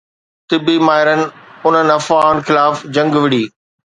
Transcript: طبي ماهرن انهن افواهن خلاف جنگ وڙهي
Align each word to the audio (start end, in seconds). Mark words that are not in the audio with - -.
طبي 0.49 0.75
ماهرن 0.87 1.21
انهن 1.65 1.89
افواهن 1.99 2.37
خلاف 2.47 2.75
جنگ 2.95 3.11
وڙهي 3.23 3.45